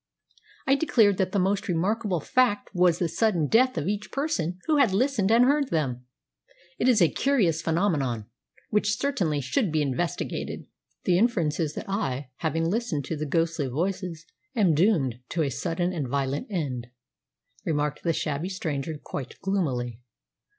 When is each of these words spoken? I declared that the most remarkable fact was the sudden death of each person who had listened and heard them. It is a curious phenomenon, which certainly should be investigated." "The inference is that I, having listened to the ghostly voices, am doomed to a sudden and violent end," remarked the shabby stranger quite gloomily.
I 0.65 0.73
declared 0.73 1.17
that 1.17 1.31
the 1.31 1.37
most 1.37 1.67
remarkable 1.67 2.19
fact 2.19 2.71
was 2.73 2.97
the 2.97 3.07
sudden 3.07 3.45
death 3.45 3.77
of 3.77 3.87
each 3.87 4.11
person 4.11 4.57
who 4.65 4.77
had 4.77 4.93
listened 4.93 5.31
and 5.31 5.45
heard 5.45 5.69
them. 5.69 6.07
It 6.79 6.89
is 6.89 7.03
a 7.03 7.07
curious 7.07 7.61
phenomenon, 7.61 8.25
which 8.71 8.97
certainly 8.97 9.41
should 9.41 9.71
be 9.71 9.83
investigated." 9.83 10.65
"The 11.03 11.19
inference 11.19 11.59
is 11.59 11.75
that 11.75 11.85
I, 11.87 12.31
having 12.37 12.67
listened 12.67 13.05
to 13.09 13.15
the 13.15 13.27
ghostly 13.27 13.67
voices, 13.67 14.25
am 14.55 14.73
doomed 14.73 15.19
to 15.29 15.43
a 15.43 15.51
sudden 15.51 15.93
and 15.93 16.07
violent 16.07 16.47
end," 16.49 16.87
remarked 17.63 18.01
the 18.01 18.11
shabby 18.11 18.49
stranger 18.49 18.97
quite 18.97 19.39
gloomily. 19.41 19.99